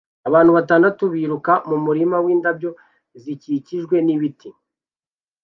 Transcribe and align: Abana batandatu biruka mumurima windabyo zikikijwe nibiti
Abana 0.27 0.49
batandatu 0.57 1.03
biruka 1.13 1.53
mumurima 1.69 2.17
windabyo 2.25 2.71
zikikijwe 3.23 3.95
nibiti 4.05 4.49